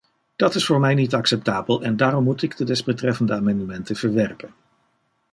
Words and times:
Dat 0.35 0.55
is 0.55 0.65
voor 0.65 0.79
mij 0.79 0.93
niet 0.93 1.13
acceptabel, 1.13 1.83
en 1.83 1.97
daarom 1.97 2.23
moet 2.23 2.41
ik 2.41 2.57
de 2.57 2.63
desbetreffende 2.65 3.33
amendementen 3.33 3.95
verwerpen. 3.95 4.53